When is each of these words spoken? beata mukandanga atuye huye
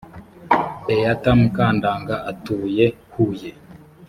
beata 0.85 1.31
mukandanga 1.39 2.15
atuye 2.31 2.85
huye 3.13 3.49